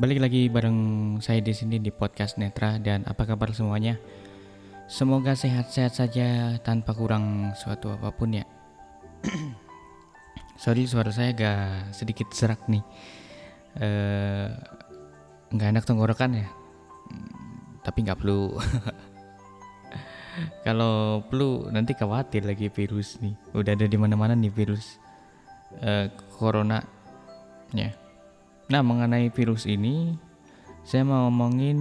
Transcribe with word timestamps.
Balik 0.00 0.16
lagi 0.16 0.48
bareng 0.48 0.78
saya 1.20 1.44
di 1.44 1.52
sini 1.52 1.76
di 1.76 1.92
podcast 1.92 2.40
Netra 2.40 2.80
dan 2.80 3.04
apa 3.04 3.28
kabar 3.28 3.52
semuanya? 3.52 4.00
Semoga 4.88 5.36
sehat-sehat 5.36 5.92
saja 5.92 6.56
tanpa 6.64 6.96
kurang 6.96 7.52
suatu 7.52 7.92
apa 7.92 8.08
pun 8.08 8.32
ya. 8.32 8.48
Sorry 10.64 10.88
suara 10.88 11.12
saya 11.12 11.36
agak 11.36 11.92
sedikit 11.92 12.32
serak 12.32 12.64
nih. 12.64 12.80
Eh, 13.76 14.48
nggak 15.52 15.68
enak 15.68 15.84
tenggorokan 15.84 16.32
ya. 16.32 16.48
Hmm, 16.48 17.84
Tapi 17.84 18.00
nggak 18.00 18.24
perlu. 18.24 18.56
Kalau 20.64 21.28
flu 21.28 21.68
nanti 21.68 21.92
khawatir 21.92 22.48
lagi 22.48 22.72
virus 22.72 23.20
nih. 23.20 23.36
Udah 23.52 23.76
ada 23.76 23.84
di 23.84 24.00
mana-mana 24.00 24.32
nih 24.32 24.48
virus 24.48 24.96
eh, 25.84 26.08
corona 26.40 26.80
ya. 27.76 27.92
Nah, 28.70 28.86
mengenai 28.86 29.34
virus 29.34 29.66
ini, 29.66 30.14
saya 30.86 31.02
mau 31.02 31.26
ngomongin 31.26 31.78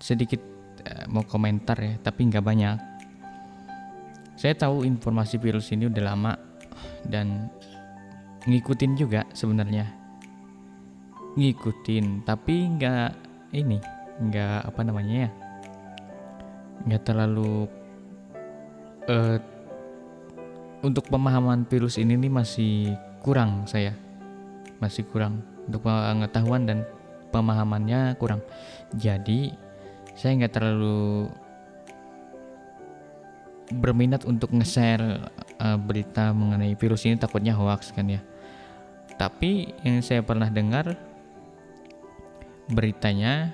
sedikit, 0.00 0.40
eh, 0.80 1.04
mau 1.04 1.20
komentar 1.20 1.76
ya, 1.76 2.00
tapi 2.00 2.32
nggak 2.32 2.40
banyak. 2.40 2.76
Saya 4.32 4.56
tahu 4.56 4.88
informasi 4.88 5.36
virus 5.36 5.68
ini 5.68 5.84
udah 5.84 6.02
lama 6.08 6.32
dan 7.04 7.52
ngikutin 8.48 8.96
juga 8.96 9.28
sebenarnya. 9.36 9.84
Ngikutin, 11.36 12.24
tapi 12.24 12.72
nggak 12.72 13.10
ini, 13.52 13.76
nggak 14.16 14.64
apa 14.64 14.80
namanya 14.80 15.28
ya, 15.28 15.30
nggak 16.88 17.02
terlalu 17.04 17.68
eh, 19.12 19.36
untuk 20.80 21.04
pemahaman 21.12 21.68
virus 21.68 22.00
ini 22.00 22.16
nih 22.16 22.32
masih 22.32 22.96
kurang 23.20 23.68
saya, 23.68 23.92
masih 24.80 25.04
kurang 25.04 25.57
untuk 25.68 25.84
pengetahuan 25.84 26.64
dan 26.64 26.78
pemahamannya 27.28 28.16
kurang. 28.16 28.40
Jadi 28.96 29.52
saya 30.16 30.34
nggak 30.40 30.54
terlalu 30.56 31.28
berminat 33.68 34.24
untuk 34.24 34.48
nge-share 34.56 35.28
uh, 35.60 35.76
berita 35.76 36.32
mengenai 36.32 36.72
virus 36.72 37.04
ini 37.04 37.20
takutnya 37.20 37.52
hoax 37.52 37.92
kan 37.92 38.08
ya. 38.08 38.24
Tapi 39.20 39.76
yang 39.84 40.00
saya 40.00 40.24
pernah 40.24 40.48
dengar 40.48 40.96
beritanya 42.72 43.52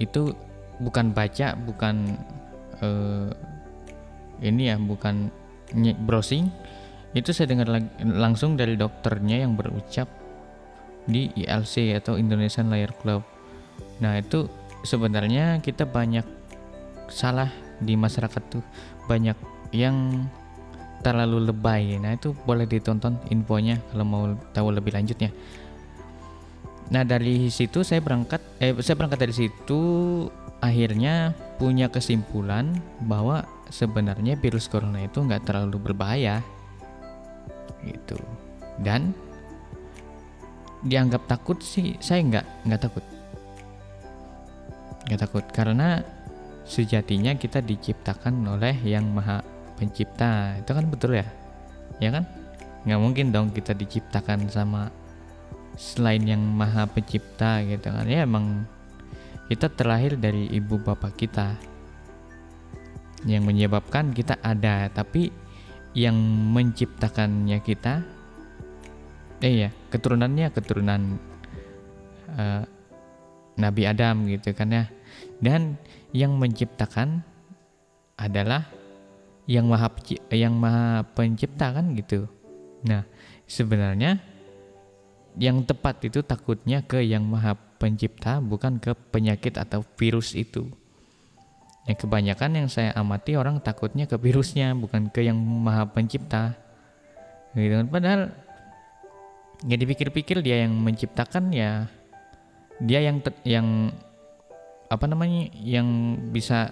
itu 0.00 0.32
bukan 0.80 1.12
baca, 1.12 1.52
bukan 1.60 2.16
uh, 2.80 3.28
ini 4.40 4.72
ya, 4.72 4.76
bukan 4.80 5.28
browsing. 6.08 6.48
Itu 7.14 7.30
saya 7.30 7.52
dengar 7.52 7.70
langsung 8.02 8.58
dari 8.58 8.74
dokternya 8.74 9.44
yang 9.44 9.54
berucap 9.54 10.23
di 11.04 11.28
ILC 11.36 11.96
atau 12.00 12.16
Indonesian 12.16 12.72
Layer 12.72 12.92
Club. 12.96 13.20
Nah, 14.00 14.18
itu 14.18 14.48
sebenarnya 14.84 15.60
kita 15.60 15.84
banyak 15.88 16.24
salah 17.12 17.52
di 17.80 17.94
masyarakat 17.98 18.42
tuh 18.48 18.64
banyak 19.08 19.36
yang 19.74 20.28
terlalu 21.04 21.52
lebay. 21.52 22.00
Nah, 22.00 22.16
itu 22.16 22.32
boleh 22.48 22.64
ditonton 22.64 23.20
infonya 23.28 23.76
kalau 23.92 24.06
mau 24.08 24.24
tahu 24.56 24.72
lebih 24.72 24.96
lanjutnya. 24.96 25.28
Nah, 26.88 27.04
dari 27.04 27.48
situ 27.48 27.84
saya 27.84 28.00
berangkat 28.00 28.40
eh 28.60 28.76
saya 28.80 28.96
berangkat 28.96 29.20
dari 29.20 29.34
situ 29.36 29.80
akhirnya 30.64 31.36
punya 31.60 31.92
kesimpulan 31.92 32.80
bahwa 33.04 33.44
sebenarnya 33.68 34.36
virus 34.40 34.68
corona 34.68 35.04
itu 35.04 35.20
nggak 35.20 35.44
terlalu 35.44 35.92
berbahaya 35.92 36.40
gitu. 37.84 38.16
Dan 38.80 39.12
dianggap 40.84 41.24
takut 41.24 41.58
sih 41.64 41.96
saya 41.98 42.20
nggak 42.20 42.46
nggak 42.68 42.80
takut. 42.84 43.04
Nggak 45.08 45.20
takut 45.20 45.44
karena 45.50 46.04
sejatinya 46.64 47.36
kita 47.36 47.60
diciptakan 47.64 48.44
oleh 48.44 48.76
yang 48.84 49.08
maha 49.08 49.40
pencipta. 49.80 50.60
Itu 50.60 50.76
kan 50.76 50.88
betul 50.88 51.20
ya? 51.20 51.26
Ya 52.00 52.12
kan? 52.12 52.24
Nggak 52.84 53.00
mungkin 53.00 53.26
dong 53.32 53.48
kita 53.52 53.72
diciptakan 53.72 54.48
sama 54.52 54.92
selain 55.74 56.22
yang 56.24 56.40
maha 56.40 56.84
pencipta 56.84 57.64
gitu 57.64 57.88
kan? 57.88 58.04
Ya 58.04 58.28
emang 58.28 58.68
kita 59.48 59.72
terlahir 59.72 60.20
dari 60.20 60.48
ibu 60.52 60.76
bapak 60.80 61.16
kita. 61.16 61.56
Yang 63.24 63.42
menyebabkan 63.48 64.12
kita 64.12 64.36
ada 64.44 64.92
tapi 64.92 65.32
yang 65.96 66.16
menciptakannya 66.52 67.56
kita 67.64 68.04
eh 69.42 69.66
ya 69.66 69.70
keturunannya 69.90 70.46
keturunan 70.54 71.00
eh, 72.34 72.62
Nabi 73.54 73.82
Adam 73.86 74.26
gitu 74.30 74.50
kan 74.54 74.70
ya. 74.70 74.84
Dan 75.38 75.78
yang 76.14 76.34
menciptakan 76.38 77.22
adalah 78.18 78.66
yang 79.44 79.68
maha 79.68 79.90
yang 80.32 80.54
maha 80.56 81.04
pencipta 81.14 81.74
kan 81.74 81.92
gitu. 81.98 82.26
Nah 82.86 83.04
sebenarnya 83.44 84.22
yang 85.34 85.66
tepat 85.66 86.06
itu 86.06 86.22
takutnya 86.22 86.86
ke 86.86 87.02
yang 87.02 87.26
maha 87.26 87.58
pencipta 87.78 88.38
bukan 88.38 88.78
ke 88.78 88.94
penyakit 89.10 89.58
atau 89.58 89.82
virus 89.98 90.32
itu. 90.38 90.70
Yang 91.84 92.08
kebanyakan 92.08 92.64
yang 92.64 92.68
saya 92.72 92.96
amati 92.96 93.36
orang 93.36 93.60
takutnya 93.60 94.08
ke 94.08 94.16
virusnya 94.16 94.72
bukan 94.72 95.12
ke 95.12 95.20
yang 95.20 95.36
maha 95.36 95.84
pencipta. 95.90 96.56
Gitu 97.52 97.74
kan. 97.76 97.86
Padahal 97.92 98.20
ya 99.64 99.76
dipikir-pikir 99.80 100.44
dia 100.44 100.64
yang 100.68 100.76
menciptakan 100.76 101.48
ya 101.50 101.88
dia 102.82 103.00
yang 103.00 103.22
te- 103.24 103.44
yang 103.48 103.92
apa 104.92 105.04
namanya 105.08 105.48
yang 105.56 106.18
bisa 106.28 106.70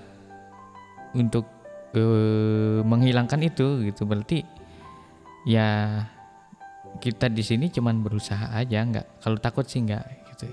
untuk 1.17 1.49
eh, 1.97 2.81
menghilangkan 2.85 3.41
itu 3.45 3.89
gitu. 3.89 4.05
Berarti 4.05 4.45
ya 5.49 6.01
kita 7.01 7.33
di 7.33 7.43
sini 7.43 7.73
cuman 7.73 8.05
berusaha 8.05 8.53
aja 8.53 8.85
nggak 8.85 9.25
kalau 9.25 9.39
takut 9.41 9.65
sih 9.65 9.83
nggak 9.83 10.05
gitu. 10.35 10.47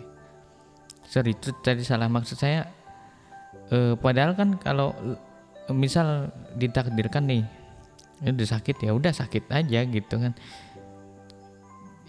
Sorry 1.09 1.35
itu 1.35 1.51
tadi 1.59 1.83
salah 1.83 2.07
maksud 2.07 2.39
saya. 2.39 2.69
Eh, 3.69 3.93
padahal 3.99 4.33
kan 4.33 4.57
kalau 4.57 4.95
misal 5.69 6.33
ditakdirkan 6.57 7.29
nih 7.29 7.43
ini 8.19 8.29
udah 8.35 8.49
sakit 8.57 8.75
ya 8.83 8.91
udah 8.91 9.13
sakit 9.13 9.47
aja 9.53 9.79
gitu 9.85 10.15
kan 10.19 10.33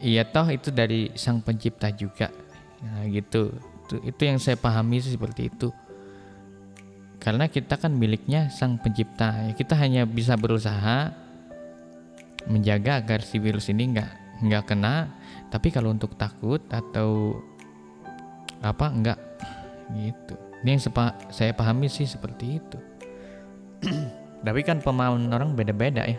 Iya 0.00 0.24
toh 0.24 0.48
itu 0.48 0.72
dari 0.72 1.12
sang 1.12 1.44
pencipta 1.44 1.92
juga. 1.92 2.32
Nah 2.80 3.04
gitu. 3.12 3.52
Itu, 3.84 3.94
itu 4.00 4.22
yang 4.24 4.40
saya 4.40 4.56
pahami 4.56 4.96
sih 5.04 5.12
seperti 5.12 5.52
itu. 5.52 5.68
Karena 7.20 7.52
kita 7.52 7.76
kan 7.76 7.92
miliknya 7.92 8.48
sang 8.48 8.80
pencipta. 8.80 9.44
Ya, 9.44 9.52
kita 9.52 9.76
hanya 9.76 10.08
bisa 10.08 10.40
berusaha 10.40 11.12
menjaga 12.48 13.04
agar 13.04 13.20
si 13.20 13.36
virus 13.36 13.68
ini 13.68 13.92
nggak 13.92 14.10
nggak 14.48 14.64
kena. 14.64 15.12
Tapi 15.52 15.68
kalau 15.68 15.92
untuk 15.92 16.16
takut 16.16 16.64
atau 16.72 17.36
apa 18.64 18.88
nggak 18.88 19.18
gitu. 20.00 20.34
Ini 20.64 20.76
yang 20.76 20.82
sepa- 20.82 21.16
saya 21.28 21.52
pahami 21.52 21.92
sih 21.92 22.08
seperti 22.08 22.56
itu. 22.56 22.78
Tapi 24.46 24.60
kan 24.64 24.80
pemahaman 24.80 25.28
orang 25.28 25.52
beda-beda 25.52 26.08
ya. 26.08 26.16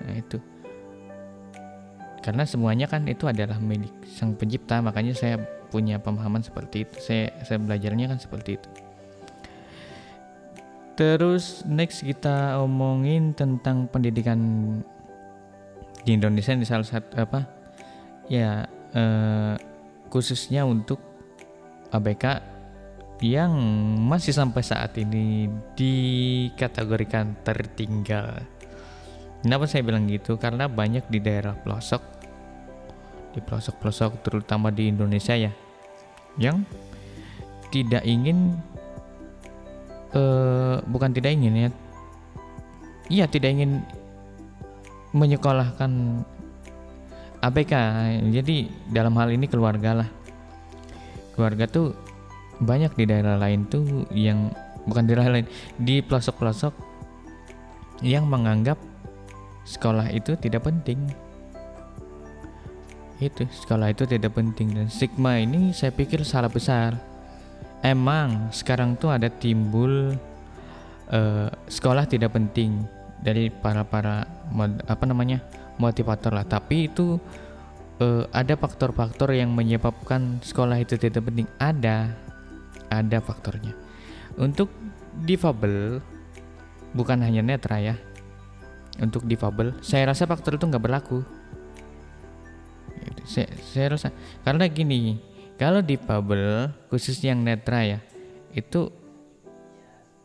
Nah 0.00 0.16
itu 0.16 0.40
karena 2.22 2.46
semuanya 2.46 2.86
kan 2.86 3.02
itu 3.10 3.26
adalah 3.26 3.58
milik 3.58 3.90
sang 4.06 4.38
pencipta 4.38 4.78
makanya 4.78 5.12
saya 5.12 5.42
punya 5.72 5.98
pemahaman 5.98 6.44
seperti 6.44 6.86
itu. 6.86 6.96
Saya 7.02 7.34
saya 7.42 7.58
belajarnya 7.58 8.12
kan 8.12 8.18
seperti 8.22 8.60
itu. 8.60 8.68
Terus 10.94 11.64
next 11.64 12.04
kita 12.04 12.60
omongin 12.60 13.32
tentang 13.32 13.88
pendidikan 13.88 14.38
di 16.04 16.14
Indonesia 16.14 16.52
di 16.52 16.68
salah 16.68 16.86
satu 16.86 17.16
apa? 17.16 17.40
Ya 18.28 18.68
eh, 18.92 19.54
khususnya 20.12 20.68
untuk 20.68 21.00
ABK 21.90 22.52
yang 23.24 23.54
masih 24.02 24.34
sampai 24.36 24.60
saat 24.60 24.92
ini 25.00 25.48
dikategorikan 25.78 27.40
tertinggal. 27.40 28.44
Kenapa 29.42 29.66
saya 29.66 29.82
bilang 29.86 30.06
gitu? 30.06 30.38
Karena 30.38 30.66
banyak 30.66 31.06
di 31.10 31.18
daerah 31.18 31.54
pelosok, 31.54 32.02
di 33.32 33.40
pelosok-pelosok 33.40 34.22
terutama 34.22 34.68
di 34.68 34.92
Indonesia 34.92 35.34
ya, 35.34 35.52
yang 36.36 36.64
tidak 37.72 38.04
ingin, 38.04 38.56
eh, 40.12 40.76
bukan 40.84 41.10
tidak 41.16 41.32
ingin 41.32 41.54
ya, 41.56 41.68
iya 43.08 43.24
tidak 43.28 43.56
ingin 43.56 43.80
menyekolahkan 45.12 46.24
ABK. 47.42 47.72
Jadi 48.32 48.70
dalam 48.92 49.16
hal 49.16 49.32
ini 49.32 49.48
keluarga 49.48 50.04
lah, 50.04 50.08
keluarga 51.34 51.64
tuh 51.68 51.96
banyak 52.62 52.92
di 52.94 53.04
daerah 53.08 53.40
lain 53.40 53.66
tuh 53.66 54.06
yang 54.14 54.52
bukan 54.86 55.08
di 55.08 55.16
daerah 55.16 55.40
lain, 55.40 55.48
di 55.80 56.04
pelosok-pelosok 56.04 56.74
yang 58.02 58.26
menganggap 58.26 58.78
sekolah 59.62 60.10
itu 60.10 60.34
tidak 60.42 60.66
penting 60.66 60.98
itu 63.28 63.46
sekolah 63.46 63.92
itu 63.92 64.08
tidak 64.08 64.34
penting. 64.34 64.74
Dan 64.74 64.86
stigma 64.88 65.38
ini 65.38 65.70
saya 65.76 65.94
pikir 65.94 66.24
salah 66.26 66.50
besar. 66.50 66.96
Emang 67.82 68.50
sekarang 68.54 68.94
tuh 68.94 69.10
ada 69.10 69.26
timbul 69.26 70.14
uh, 71.10 71.48
sekolah 71.66 72.06
tidak 72.06 72.34
penting 72.34 72.86
dari 73.22 73.50
para 73.50 73.82
para 73.82 74.26
mod, 74.54 74.82
apa 74.86 75.04
namanya 75.06 75.42
motivator 75.78 76.30
lah. 76.34 76.46
Tapi 76.46 76.90
itu 76.90 77.18
uh, 77.98 78.24
ada 78.30 78.54
faktor-faktor 78.54 79.34
yang 79.34 79.50
menyebabkan 79.50 80.38
sekolah 80.42 80.78
itu 80.78 80.94
tidak 80.94 81.26
penting. 81.26 81.50
Ada 81.58 82.14
ada 82.90 83.18
faktornya. 83.18 83.74
Untuk 84.38 84.70
difabel 85.20 86.00
bukan 86.96 87.18
hanya 87.24 87.40
netra 87.44 87.80
ya 87.80 87.96
untuk 89.00 89.24
difabel 89.24 89.72
saya 89.80 90.12
rasa 90.12 90.28
faktor 90.28 90.60
itu 90.60 90.68
nggak 90.68 90.84
berlaku 90.84 91.24
saya, 93.24 93.48
saya 93.62 93.86
rasa 93.94 94.08
karena 94.42 94.66
gini 94.68 95.18
kalau 95.60 95.80
difabel 95.84 96.74
khusus 96.90 97.18
yang 97.22 97.42
netra 97.42 97.86
ya 97.86 97.98
itu 98.52 98.90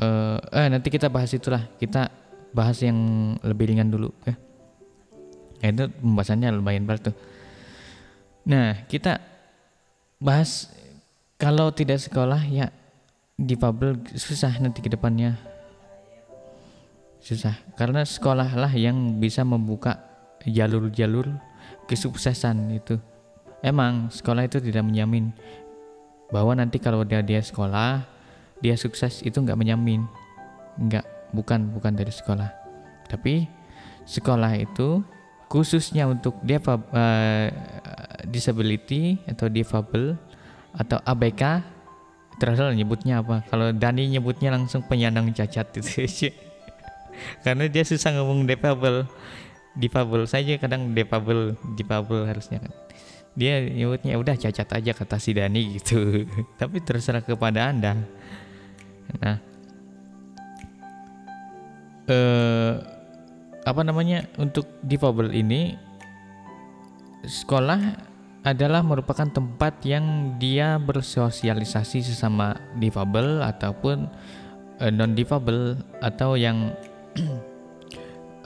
uh, 0.01 0.37
eh 0.51 0.67
nanti 0.67 0.89
kita 0.89 1.07
bahas 1.07 1.31
itulah 1.33 1.63
kita 1.77 2.09
bahas 2.51 2.81
yang 2.81 2.97
lebih 3.43 3.69
ringan 3.69 3.91
dulu 3.91 4.09
ya. 4.25 4.35
Nah, 5.57 5.69
itu 5.73 5.83
pembahasannya 5.89 6.53
lumayan 6.53 6.85
berat 6.85 7.09
tuh. 7.09 7.17
Nah 8.45 8.85
kita 8.85 9.19
bahas 10.21 10.69
kalau 11.37 11.69
tidak 11.73 12.01
sekolah 12.01 12.41
ya 12.45 12.69
difabel 13.37 14.01
susah 14.17 14.57
nanti 14.61 14.81
ke 14.81 14.89
depannya. 14.89 15.37
Susah 17.21 17.57
karena 17.75 18.05
sekolahlah 18.05 18.71
yang 18.77 19.17
bisa 19.19 19.41
membuka 19.43 19.99
jalur-jalur 20.47 21.35
kesuksesan 21.87 22.75
itu. 22.75 22.99
Emang 23.65 24.13
sekolah 24.13 24.45
itu 24.45 24.61
tidak 24.61 24.85
menjamin 24.85 25.33
bahwa 26.29 26.53
nanti 26.53 26.77
kalau 26.77 27.01
dia 27.07 27.23
dia 27.23 27.41
sekolah 27.41 28.05
dia 28.61 28.75
sukses 28.77 29.25
itu 29.25 29.39
nggak 29.39 29.57
menjamin. 29.57 30.05
Nggak 30.77 31.05
bukan 31.33 31.73
bukan 31.73 31.97
dari 31.97 32.13
sekolah. 32.13 32.53
Tapi 33.09 33.47
sekolah 34.05 34.59
itu 34.59 35.01
khususnya 35.47 36.05
untuk 36.11 36.37
dia 36.43 36.59
uh, 36.59 37.47
disability 38.27 39.17
atau 39.25 39.47
difabel 39.47 40.19
atau 40.75 40.99
ABK 41.01 41.63
terasa 42.37 42.69
nyebutnya 42.69 43.25
apa. 43.25 43.41
Kalau 43.49 43.73
Dani 43.73 44.05
nyebutnya 44.11 44.53
langsung 44.53 44.85
penyandang 44.85 45.33
cacat 45.33 45.73
itu 45.73 46.05
karena 47.43 47.65
dia 47.65 47.81
susah 47.81 48.13
ngomong 48.13 48.45
difabel 48.45 49.09
difabel. 49.77 50.25
Saja 50.25 50.57
kadang 50.57 50.91
difabel 50.97 51.55
difabel 51.77 52.25
harusnya 52.25 52.59
kan. 52.59 52.73
Dia 53.37 53.61
nyebutnya 53.61 54.17
udah 54.17 54.33
cacat 54.33 54.65
aja 54.65 54.91
kata 54.97 55.17
si 55.21 55.37
Dani 55.37 55.77
gitu. 55.77 56.25
Tapi 56.59 56.81
terserah 56.81 57.21
kepada 57.21 57.69
anda. 57.69 57.93
Nah. 59.21 59.37
Eh, 62.07 62.73
apa 63.67 63.81
namanya 63.83 64.23
untuk 64.39 64.63
difabel 64.79 65.35
ini 65.35 65.75
sekolah 67.27 67.99
adalah 68.47 68.79
merupakan 68.79 69.27
tempat 69.27 69.83
yang 69.83 70.39
dia 70.39 70.79
bersosialisasi 70.79 71.99
sesama 71.99 72.55
difabel 72.79 73.43
ataupun 73.43 74.07
uh, 74.79 74.91
non 74.91 75.11
difabel 75.11 75.75
atau 75.99 76.39
yang 76.39 76.71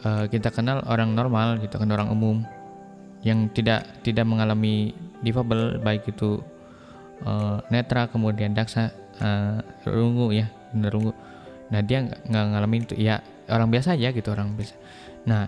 uh, 0.05 0.25
kita 0.27 0.49
kenal 0.53 0.83
orang 0.87 1.13
normal 1.13 1.57
gitu 1.61 1.77
kan 1.77 1.89
orang 1.91 2.09
umum 2.09 2.43
yang 3.21 3.49
tidak 3.53 3.85
tidak 4.01 4.25
mengalami 4.25 4.93
difabel 5.21 5.77
baik 5.77 6.09
itu 6.09 6.41
uh, 7.25 7.61
netra 7.69 8.09
kemudian 8.09 8.57
daksa 8.57 8.89
uh, 9.21 9.61
rungu 9.85 10.33
ya 10.33 10.49
rungu. 10.73 11.13
Nah 11.71 11.79
dia 11.85 12.03
nggak 12.03 12.45
ngalamin 12.51 12.83
itu 12.89 12.95
ya 12.97 13.21
orang 13.47 13.69
biasa 13.69 13.95
aja 13.95 14.09
gitu 14.11 14.33
orang 14.33 14.57
biasa. 14.57 14.75
Nah 15.29 15.47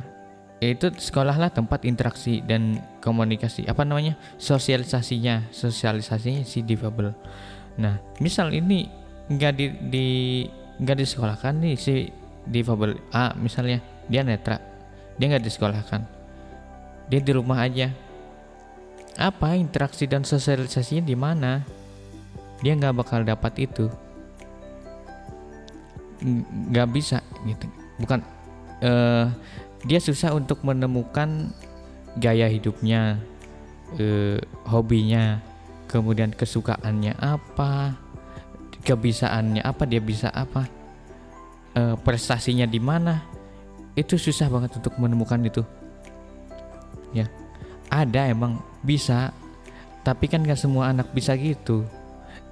itu 0.63 0.87
sekolah 0.95 1.35
lah 1.35 1.51
tempat 1.51 1.83
interaksi 1.83 2.39
dan 2.39 2.79
komunikasi 3.03 3.67
apa 3.67 3.83
namanya 3.83 4.15
sosialisasinya 4.39 5.51
sosialisasinya 5.51 6.47
si 6.47 6.63
difabel. 6.63 7.11
Nah 7.81 7.99
misal 8.23 8.53
ini 8.53 8.87
nggak 9.27 9.53
di, 9.57 9.65
di 9.89 10.07
nggak 10.79 10.97
disekolahkan 11.03 11.53
nih 11.59 11.75
si 11.75 12.07
difabel 12.47 12.95
A 13.11 13.35
misalnya 13.39 13.79
dia 14.07 14.21
netra. 14.25 14.59
Dia 15.19 15.25
nggak 15.29 15.45
disekolahkan. 15.45 16.01
Dia 17.07 17.19
di 17.19 17.31
rumah 17.31 17.63
aja. 17.63 17.91
Apa 19.13 19.53
interaksi 19.53 20.09
dan 20.09 20.25
sosialisasinya 20.25 21.05
di 21.05 21.13
mana? 21.13 21.61
Dia 22.65 22.73
nggak 22.73 22.95
bakal 22.97 23.21
dapat 23.21 23.53
itu. 23.61 23.91
Nggak 26.71 26.89
bisa 26.89 27.19
gitu. 27.45 27.67
Bukan 28.01 28.19
uh, 28.81 29.27
dia 29.83 29.99
susah 29.99 30.31
untuk 30.33 30.63
menemukan 30.63 31.51
gaya 32.17 32.47
hidupnya 32.47 33.19
uh, 33.99 34.39
hobinya 34.69 35.41
kemudian 35.89 36.33
kesukaannya 36.33 37.13
apa 37.19 37.97
kebisaannya 38.83 39.61
apa 39.61 39.83
dia 39.85 40.01
bisa 40.01 40.31
apa 40.31 40.67
uh, 41.77 41.95
prestasinya 42.01 42.65
di 42.65 42.79
mana 42.79 43.23
itu 43.93 44.17
susah 44.17 44.49
banget 44.49 44.77
untuk 44.81 44.97
menemukan 44.97 45.41
itu. 45.45 45.61
Ya. 47.13 47.29
Ada 47.93 48.33
emang 48.33 48.57
bisa. 48.81 49.29
Tapi 50.01 50.25
kan 50.27 50.43
gak 50.43 50.59
semua 50.59 50.89
anak 50.89 51.13
bisa 51.13 51.37
gitu. 51.37 51.85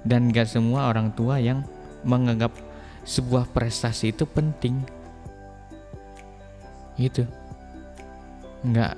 Dan 0.06 0.30
gak 0.30 0.46
semua 0.50 0.86
orang 0.90 1.10
tua 1.12 1.42
yang 1.42 1.66
menganggap 2.06 2.54
sebuah 3.02 3.50
prestasi 3.50 4.14
itu 4.14 4.22
penting. 4.26 4.82
Gitu. 6.94 7.26
Nggak 8.62 8.94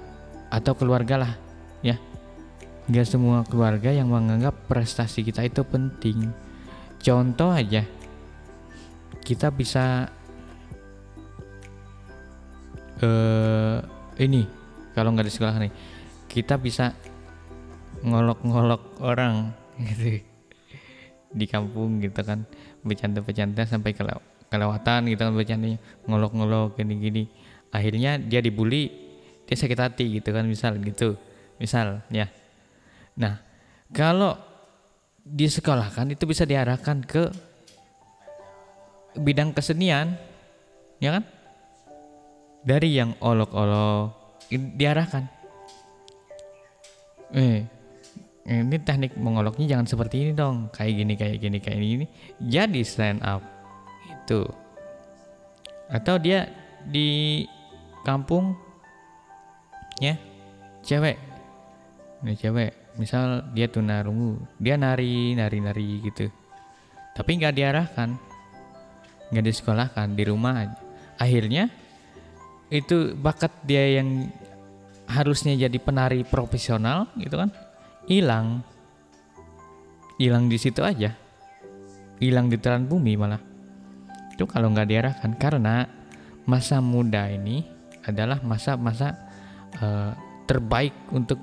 atau 0.52 0.72
keluarga 0.76 1.24
lah 1.24 1.32
ya. 1.80 1.96
Nggak 2.84 3.06
semua 3.08 3.48
keluarga 3.48 3.88
yang 3.88 4.12
menganggap 4.12 4.52
prestasi 4.68 5.24
kita 5.24 5.40
itu 5.40 5.64
penting. 5.64 6.28
Contoh 7.00 7.48
aja. 7.52 7.84
Kita 9.24 9.48
bisa 9.48 10.12
uh, 13.02 13.78
ini 14.20 14.46
kalau 14.94 15.10
nggak 15.10 15.26
di 15.26 15.34
sekolah 15.34 15.56
nih 15.58 15.72
kita 16.30 16.54
bisa 16.58 16.94
ngolok-ngolok 18.04 19.00
orang 19.02 19.50
gitu. 19.88 20.22
Di 21.34 21.46
kampung 21.50 21.98
gitu 21.98 22.22
kan 22.22 22.46
bercanda-bercanda 22.86 23.66
sampai 23.66 23.96
kalau 23.96 24.22
kelewatan 24.52 25.10
gitu 25.10 25.20
kan 25.26 25.34
bercandanya 25.34 25.78
ngolok-ngolok 26.06 26.78
gini-gini. 26.78 27.26
Akhirnya 27.74 28.22
dia 28.22 28.38
dibully 28.38 28.92
dia 29.44 29.56
sakit 29.58 29.78
hati 29.78 30.20
gitu 30.20 30.30
kan 30.30 30.46
misal 30.46 30.78
gitu 30.78 31.18
misal 31.58 32.06
ya. 32.12 32.30
Nah 33.18 33.42
kalau 33.90 34.38
di 35.24 35.48
sekolah 35.48 35.90
kan 35.90 36.12
itu 36.12 36.28
bisa 36.28 36.44
diarahkan 36.44 37.02
ke 37.02 37.32
bidang 39.16 39.54
kesenian 39.56 40.18
ya 41.00 41.18
kan 41.18 41.24
dari 42.64 42.96
yang 42.96 43.12
olok-olok 43.20 44.40
diarahkan. 44.50 45.28
Eh 47.36 47.60
ini 48.44 48.76
teknik 48.80 49.16
mengoloknya 49.20 49.76
jangan 49.76 49.86
seperti 49.86 50.24
ini 50.24 50.32
dong. 50.32 50.72
Kayak 50.72 50.92
gini 50.96 51.14
kayak 51.14 51.36
gini 51.40 51.58
kayak 51.60 51.78
ini 51.78 52.06
jadi 52.40 52.80
stand 52.84 53.20
up 53.20 53.44
itu 54.08 54.48
atau 55.92 56.16
dia 56.16 56.48
di 56.88 57.44
kampung 58.02 58.56
ya 60.00 60.16
cewek. 60.80 61.20
Ini 62.24 62.32
cewek 62.40 62.72
misal 62.96 63.44
dia 63.52 63.68
tunarungu 63.68 64.40
dia 64.56 64.80
nari 64.80 65.36
nari 65.36 65.58
nari 65.60 65.88
gitu. 66.00 66.32
Tapi 67.12 67.30
nggak 67.38 67.54
diarahkan 67.54 68.10
nggak 69.32 69.44
disekolahkan 69.44 70.14
di 70.14 70.24
rumah 70.28 70.68
akhirnya 71.18 71.70
itu 72.72 73.12
bakat 73.16 73.52
dia 73.64 74.00
yang 74.00 74.28
harusnya 75.08 75.52
jadi 75.56 75.78
penari 75.80 76.24
profesional 76.24 77.08
gitu 77.20 77.36
kan? 77.36 77.50
Hilang. 78.08 78.64
Hilang 80.16 80.48
di 80.48 80.56
situ 80.56 80.80
aja. 80.80 81.12
Hilang 82.20 82.48
di 82.48 82.56
telan 82.56 82.88
bumi 82.88 83.18
malah. 83.18 83.40
Itu 84.32 84.48
kalau 84.48 84.72
nggak 84.72 84.88
diarahkan 84.88 85.32
karena 85.36 85.86
masa 86.44 86.80
muda 86.80 87.28
ini 87.28 87.64
adalah 88.04 88.40
masa-masa 88.44 89.16
uh, 89.80 90.12
terbaik 90.44 90.92
untuk 91.08 91.40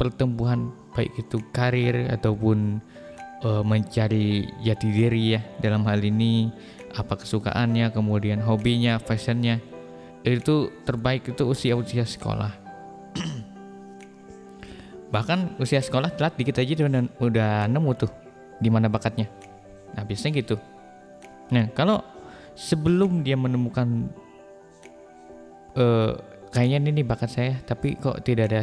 pertumbuhan 0.00 0.72
baik 0.96 1.12
itu 1.20 1.42
karir 1.52 2.08
ataupun 2.08 2.80
uh, 3.44 3.62
mencari 3.62 4.48
jati 4.64 4.88
diri 4.88 5.36
ya 5.36 5.40
dalam 5.60 5.84
hal 5.84 6.00
ini 6.00 6.48
apa 6.96 7.20
kesukaannya 7.20 7.92
kemudian 7.92 8.40
hobinya 8.40 8.96
fashionnya 8.96 9.60
itu 10.26 10.72
terbaik 10.82 11.30
itu 11.30 11.42
usia-usia 11.46 12.02
sekolah. 12.02 12.52
Bahkan 15.14 15.60
usia 15.62 15.80
sekolah 15.80 16.12
telat 16.18 16.34
dikit 16.36 16.58
aja 16.58 16.84
udah, 16.84 17.02
udah 17.22 17.52
nemu 17.70 17.90
tuh 17.96 18.10
di 18.58 18.68
mana 18.68 18.90
bakatnya. 18.90 19.30
Nah 19.94 20.02
biasanya 20.04 20.42
gitu. 20.42 20.56
Nah 21.54 21.70
kalau 21.72 22.02
sebelum 22.58 23.22
dia 23.22 23.38
menemukan 23.38 24.10
uh, 25.78 26.12
kayaknya 26.50 26.92
ini 26.92 27.02
bakat 27.06 27.30
saya 27.30 27.54
tapi 27.64 27.94
kok 27.96 28.20
tidak 28.26 28.50
ada 28.52 28.62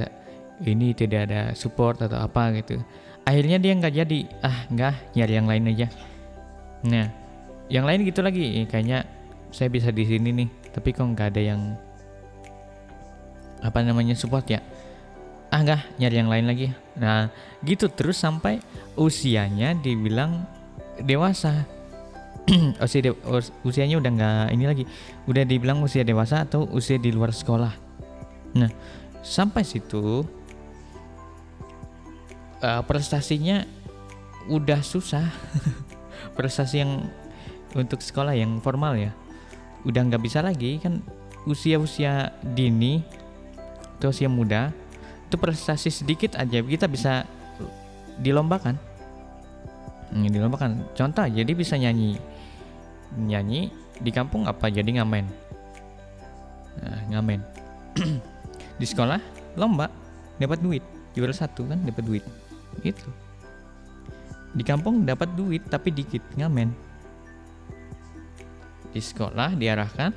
ini 0.63 0.91
tidak 0.93 1.31
ada 1.31 1.41
support 1.57 2.03
atau 2.03 2.19
apa 2.19 2.51
gitu. 2.62 2.77
Akhirnya 3.25 3.57
dia 3.57 3.74
nggak 3.74 3.95
jadi. 4.05 4.19
Ah 4.45 4.69
nggak 4.69 5.17
nyari 5.17 5.33
yang 5.33 5.47
lain 5.50 5.71
aja. 5.74 5.88
Nah 6.85 7.07
yang 7.71 7.89
lain 7.89 8.05
gitu 8.05 8.21
lagi. 8.21 8.69
Kayaknya 8.69 9.07
saya 9.50 9.71
bisa 9.71 9.89
di 9.89 10.03
sini 10.05 10.29
nih 10.29 10.50
tapi 10.75 10.91
kok 10.91 11.08
nggak 11.08 11.32
ada 11.32 11.55
yang 11.55 11.62
apa 13.63 13.79
namanya 13.79 14.12
support 14.12 14.44
ya? 14.51 14.60
Ah 15.48 15.63
nggak 15.63 16.03
nyari 16.03 16.15
yang 16.20 16.27
lain 16.27 16.46
lagi. 16.51 16.67
Nah 17.00 17.32
gitu 17.63 17.88
terus 17.88 18.20
sampai 18.20 18.60
usianya 19.00 19.72
dibilang 19.79 20.44
dewasa. 21.00 21.63
Usia 22.84 23.01
de 23.01 23.15
usianya 23.63 23.98
udah 24.03 24.12
nggak 24.12 24.48
ini 24.51 24.65
lagi. 24.67 24.84
Udah 25.25 25.48
dibilang 25.48 25.82
usia 25.82 26.05
dewasa 26.05 26.46
atau 26.46 26.67
usia 26.70 27.00
di 27.00 27.10
luar 27.10 27.32
sekolah. 27.34 27.74
Nah 28.60 28.70
sampai 29.25 29.65
situ 29.65 30.27
uh, 32.60 32.84
prestasinya 32.84 33.63
udah 34.51 34.84
susah. 34.84 35.25
Prestasi 36.38 36.84
yang 36.84 37.08
untuk 37.74 38.03
sekolah 38.03 38.36
yang 38.36 38.60
formal 38.60 38.94
ya 39.00 39.15
udah 39.85 40.01
nggak 40.11 40.23
bisa 40.25 40.41
lagi 40.41 40.81
kan 40.81 40.99
usia-usia 41.45 42.33
dini 42.41 43.05
atau 43.97 44.09
usia 44.09 44.27
muda 44.27 44.73
itu 45.29 45.37
prestasi 45.37 45.93
sedikit 45.93 46.37
aja 46.37 46.61
kita 46.61 46.89
bisa 46.89 47.25
dilombakan. 48.19 48.77
Hmm, 50.13 50.29
dilombakan. 50.29 50.85
Contoh 50.95 51.25
jadi 51.27 51.51
bisa 51.51 51.75
nyanyi. 51.75 52.15
Nyanyi 53.15 53.73
di 53.99 54.11
kampung 54.13 54.47
apa? 54.47 54.71
Jadi 54.71 54.95
ngamen. 54.95 55.25
Nah, 56.79 57.01
ngamen. 57.11 57.39
Di 58.79 58.85
sekolah 58.85 59.19
lomba. 59.55 59.87
Dapat 60.35 60.59
duit. 60.59 60.83
Juara 61.15 61.31
satu 61.31 61.63
kan 61.63 61.79
dapat 61.83 62.03
duit. 62.03 62.23
Itu 62.83 63.07
di 64.55 64.63
kampung 64.63 65.03
dapat 65.03 65.35
duit 65.35 65.67
tapi 65.67 65.91
dikit. 65.91 66.23
Ngamen 66.39 66.84
di 68.95 69.03
sekolah 69.03 69.59
diarahkan 69.59 70.15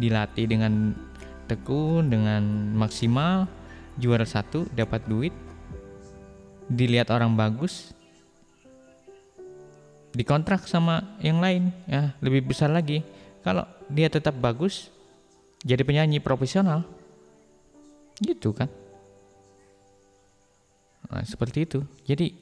dilatih 0.00 0.48
dengan 0.48 0.96
tekun 1.44 2.08
dengan 2.08 2.42
maksimal. 2.72 3.44
Juara 3.96 4.24
satu 4.24 4.64
dapat 4.72 5.04
duit. 5.04 5.32
Dilihat 6.66 7.12
orang 7.12 7.36
bagus 7.36 7.92
dikontrak 10.16 10.64
sama 10.64 11.16
yang 11.20 11.44
lain. 11.44 11.72
Ya 11.84 12.16
lebih 12.24 12.48
besar 12.48 12.72
lagi. 12.72 13.04
Kalau 13.44 13.68
dia 13.92 14.08
tetap 14.08 14.34
bagus 14.40 14.88
jadi 15.60 15.84
penyanyi 15.84 16.20
profesional. 16.20 16.84
Gitu 18.16 18.56
kan? 18.56 18.72
Nah, 21.06 21.22
seperti 21.22 21.68
itu. 21.68 21.84
Jadi 22.08 22.34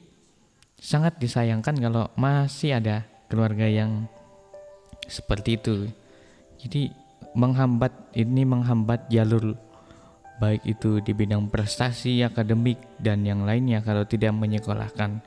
sangat 0.79 1.19
disayangkan 1.21 1.75
kalau 1.77 2.09
masih 2.17 2.79
ada 2.79 3.05
keluarga 3.29 3.69
yang 3.69 4.09
seperti 5.07 5.59
itu. 5.59 5.89
Jadi 6.61 6.91
menghambat 7.35 8.15
ini 8.15 8.43
menghambat 8.47 9.11
jalur 9.11 9.59
baik 10.39 10.67
itu 10.67 10.99
di 10.99 11.15
bidang 11.15 11.47
prestasi 11.47 12.23
akademik 12.23 12.79
dan 12.99 13.23
yang 13.23 13.47
lainnya 13.47 13.79
kalau 13.79 14.03
tidak 14.03 14.35
menyekolahkan 14.35 15.23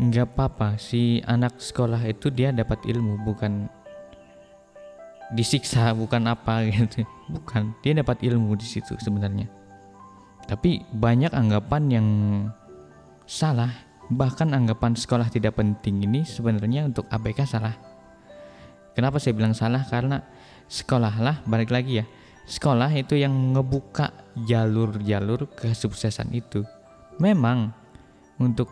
nggak 0.00 0.32
apa-apa 0.32 0.80
si 0.80 1.20
anak 1.28 1.60
sekolah 1.60 2.00
itu 2.08 2.32
dia 2.32 2.48
dapat 2.48 2.80
ilmu 2.88 3.20
bukan 3.28 3.68
disiksa 5.36 5.92
bukan 5.92 6.24
apa 6.24 6.64
gitu 6.72 7.04
bukan 7.28 7.76
dia 7.84 8.00
dapat 8.00 8.24
ilmu 8.24 8.56
di 8.56 8.64
situ 8.64 8.96
sebenarnya 8.96 9.58
tapi 10.48 10.80
banyak 10.88 11.28
anggapan 11.36 11.82
yang 11.92 12.08
salah, 13.28 13.68
bahkan 14.08 14.48
anggapan 14.56 14.96
sekolah 14.96 15.28
tidak 15.28 15.60
penting 15.60 16.08
ini 16.08 16.24
sebenarnya 16.24 16.88
untuk 16.88 17.04
ABK 17.12 17.44
salah. 17.44 17.76
Kenapa 18.98 19.22
saya 19.22 19.38
bilang 19.38 19.54
salah? 19.54 19.86
Karena 19.86 20.18
sekolahlah 20.66 21.46
balik 21.46 21.70
lagi 21.70 22.02
ya. 22.02 22.04
Sekolah 22.50 22.90
itu 22.90 23.14
yang 23.14 23.30
ngebuka 23.54 24.10
jalur-jalur 24.42 25.46
kesuksesan 25.54 26.34
itu. 26.34 26.66
Memang 27.22 27.70
untuk 28.42 28.66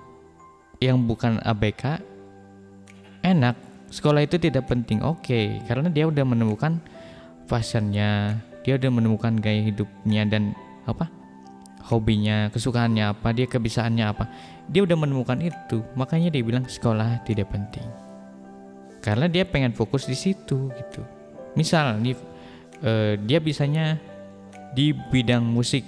yang 0.83 1.07
bukan 1.07 1.39
ABK 1.47 2.03
enak, 3.23 3.55
sekolah 3.95 4.27
itu 4.27 4.35
tidak 4.43 4.67
penting. 4.67 4.99
Oke, 5.07 5.23
okay, 5.23 5.47
karena 5.71 5.95
dia 5.95 6.11
udah 6.11 6.27
menemukan 6.27 6.83
fashionnya, 7.47 8.43
dia 8.67 8.75
udah 8.83 8.91
menemukan 8.91 9.39
gaya 9.39 9.63
hidupnya 9.63 10.27
dan 10.27 10.59
apa? 10.91 11.07
hobinya, 11.87 12.51
kesukaannya 12.51 13.15
apa, 13.15 13.31
dia 13.31 13.47
kebiasaannya 13.47 14.05
apa. 14.11 14.27
Dia 14.67 14.83
udah 14.83 14.99
menemukan 14.99 15.39
itu, 15.39 15.87
makanya 15.95 16.35
dia 16.35 16.43
bilang 16.43 16.67
sekolah 16.67 17.23
tidak 17.23 17.47
penting. 17.55 17.87
Karena 19.07 19.31
dia 19.31 19.47
pengen 19.47 19.71
fokus 19.71 20.11
di 20.11 20.19
situ 20.19 20.67
gitu. 20.75 21.03
Misal 21.55 22.03
nih 22.03 22.19
uh, 22.83 23.15
dia 23.23 23.39
bisanya 23.39 24.03
di 24.75 24.91
bidang 24.91 25.47
musik. 25.47 25.87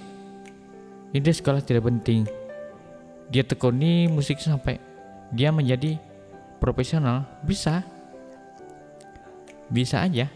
Ini 1.11 1.19
dia 1.19 1.35
sekolah 1.35 1.59
tidak 1.59 1.91
penting. 1.91 2.31
Dia 3.27 3.43
tekuni 3.43 4.07
musik 4.07 4.39
sampai 4.39 4.79
dia 5.35 5.51
menjadi 5.51 5.99
profesional, 6.63 7.27
bisa. 7.43 7.83
Bisa 9.67 10.07
aja. 10.07 10.31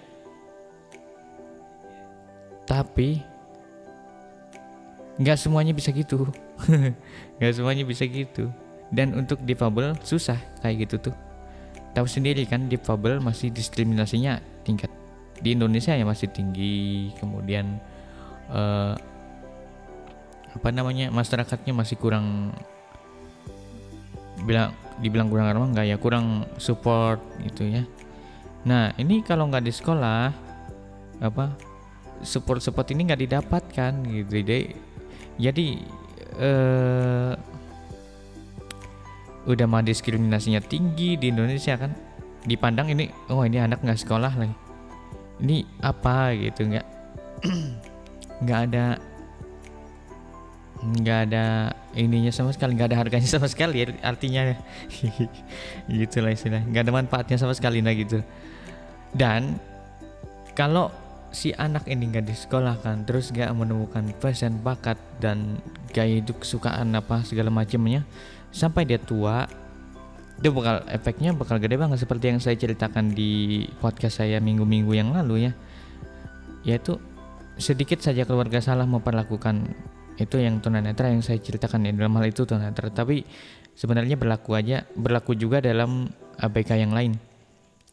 Tapi 2.67 3.23
nggak 5.23 5.39
semuanya 5.39 5.77
bisa 5.77 5.93
gitu 5.93 6.25
nggak 7.37 7.53
semuanya 7.53 7.85
bisa 7.85 8.09
gitu 8.09 8.49
dan 8.89 9.12
untuk 9.12 9.45
difabel 9.45 9.93
susah 10.01 10.41
kayak 10.65 10.89
gitu 10.89 11.12
tuh 11.12 11.17
tahu 11.92 12.08
sendiri 12.08 12.49
kan 12.49 12.68
difabel 12.68 13.20
masih 13.20 13.52
diskriminasinya 13.52 14.40
tingkat. 14.64 14.88
Di 15.42 15.58
Indonesia 15.58 15.92
ya 15.92 16.06
masih 16.06 16.30
tinggi 16.30 17.11
kemudian 17.18 17.82
uh, 18.49 18.94
apa 20.52 20.68
namanya 20.68 21.08
masyarakatnya 21.08 21.72
masih 21.72 21.96
kurang 21.96 22.52
bilang 24.44 24.76
dibilang 25.00 25.32
kurang 25.32 25.49
ramah 25.49 25.68
nggak 25.72 25.87
ya 25.88 25.96
kurang 25.99 26.46
support 26.61 27.18
gitu 27.42 27.66
ya. 27.68 27.82
Nah 28.68 28.94
ini 29.00 29.25
kalau 29.26 29.49
nggak 29.50 29.64
di 29.66 29.72
sekolah 29.75 30.30
apa 31.22 31.54
support 32.22 32.62
support 32.62 32.87
ini 32.94 33.11
nggak 33.11 33.22
didapatkan 33.26 33.92
gitu. 34.06 34.32
Deh 34.46 34.70
jadi 35.40 35.66
uh, 36.38 37.34
udah 39.46 39.66
mah 39.66 39.82
diskriminasinya 39.82 40.62
tinggi 40.62 41.18
di 41.18 41.30
Indonesia 41.30 41.75
kan? 41.75 41.92
Dipandang 42.46 42.90
ini 42.90 43.11
oh 43.30 43.42
ini 43.42 43.58
anak 43.58 43.82
nggak 43.82 44.00
sekolah 44.00 44.32
lagi. 44.34 44.54
Ini 45.42 45.66
apa 45.82 46.34
gitu 46.38 46.70
nggak? 46.70 46.87
Nggak 48.42 48.61
ada 48.70 48.87
nggak 50.82 51.18
ada 51.30 51.70
ininya 51.94 52.34
sama 52.34 52.50
sekali 52.50 52.75
nggak 52.75 52.90
ada 52.90 52.99
harganya 52.99 53.28
sama 53.30 53.46
sekali 53.46 53.87
artinya. 54.02 54.58
Gitulah 55.87 56.34
istilah 56.34 56.62
nggak 56.66 56.82
ada 56.90 56.92
manfaatnya 56.94 57.38
sama 57.38 57.54
sekali 57.54 57.78
nah 57.78 57.94
gitu. 57.94 58.18
Dan 59.14 59.62
kalau 60.58 60.90
si 61.32 61.54
anak 61.56 61.88
ini 61.88 62.12
nggak 62.12 62.28
disekolahkan 62.28 63.08
terus 63.08 63.32
gak 63.32 63.49
menemukan 63.56 64.12
passion 64.20 64.61
bakat 64.61 65.00
dan 65.16 65.58
gaya 65.96 66.20
hidup 66.20 66.44
kesukaan 66.44 66.92
apa 66.92 67.25
segala 67.25 67.49
macamnya 67.49 68.04
sampai 68.52 68.85
dia 68.85 69.00
tua 69.00 69.49
dia 70.42 70.50
bakal 70.50 70.82
efeknya 70.90 71.30
bakal 71.32 71.56
gede 71.62 71.78
banget. 71.78 72.02
Seperti 72.02 72.35
yang 72.35 72.38
saya 72.42 72.59
ceritakan 72.59 73.14
di 73.14 73.64
podcast 73.78 74.23
saya 74.23 74.42
minggu-minggu 74.42 74.92
yang 74.92 75.14
lalu 75.14 75.49
ya. 75.49 75.52
Yaitu 76.66 76.99
sedikit 77.59 78.02
saja 78.02 78.26
keluarga 78.26 78.59
salah 78.59 78.87
memperlakukan 78.87 79.71
itu 80.18 80.37
yang 80.42 80.59
tunanetra 80.59 81.14
yang 81.14 81.23
saya 81.23 81.38
ceritakan 81.38 81.87
ya. 81.87 81.94
Dalam 81.94 82.18
hal 82.18 82.26
itu 82.26 82.42
tunanetra. 82.42 82.90
Tapi 82.90 83.23
sebenarnya 83.78 84.18
berlaku 84.18 84.59
aja 84.59 84.82
berlaku 84.99 85.38
juga 85.38 85.62
dalam 85.62 86.11
ABK 86.42 86.75
yang 86.75 86.90
lain. 86.90 87.14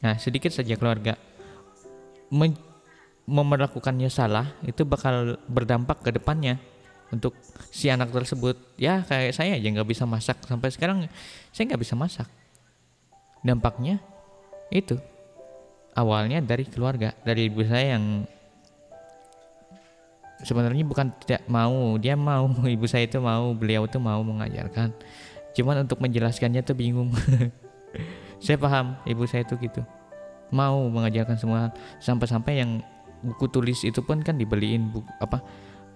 Nah 0.01 0.17
sedikit 0.17 0.49
saja 0.49 0.73
keluarga 0.73 1.21
memperlakukannya 3.29 4.09
salah 4.09 4.57
itu 4.65 4.85
bakal 4.89 5.37
berdampak 5.45 6.01
ke 6.01 6.09
depannya 6.09 6.57
untuk 7.09 7.33
si 7.73 7.89
anak 7.89 8.13
tersebut 8.13 8.57
ya 8.77 9.01
kayak 9.05 9.33
saya 9.33 9.57
aja 9.57 9.67
nggak 9.69 9.89
bisa 9.89 10.05
masak. 10.05 10.37
Sampai 10.45 10.69
sekarang 10.69 11.09
saya 11.49 11.63
nggak 11.69 11.81
bisa 11.81 11.97
masak. 11.97 12.27
Dampaknya 13.41 13.97
itu. 14.69 14.97
Awalnya 15.97 16.39
dari 16.45 16.69
keluarga 16.69 17.17
dari 17.25 17.49
ibu 17.49 17.65
saya 17.65 17.97
yang 17.97 18.23
sebenarnya 20.45 20.85
bukan 20.87 21.11
tidak 21.25 21.43
mau 21.49 21.97
dia 21.99 22.15
mau 22.15 22.47
ibu 22.77 22.85
saya 22.87 23.09
itu 23.09 23.19
mau 23.19 23.51
beliau 23.57 23.89
itu 23.89 23.97
mau 23.97 24.21
mengajarkan. 24.21 24.93
Cuman 25.57 25.83
untuk 25.83 25.97
menjelaskannya 25.99 26.61
tuh 26.61 26.77
bingung. 26.77 27.09
Saya 28.39 28.55
paham 28.55 28.95
ibu 29.03 29.27
saya 29.27 29.43
itu 29.43 29.59
gitu. 29.59 29.83
Mau 30.47 30.87
mengajarkan 30.87 31.35
semua 31.35 31.75
sampai-sampai 31.99 32.63
yang 32.63 32.79
buku 33.19 33.51
tulis 33.51 33.83
itu 33.83 33.99
pun 33.99 34.23
kan 34.23 34.39
dibeliin 34.39 34.87
buku 34.95 35.11
apa 35.19 35.43